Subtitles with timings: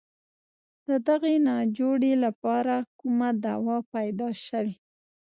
[0.87, 4.75] د دغې ناجوړې لپاره کومه دوا پیدا شوې.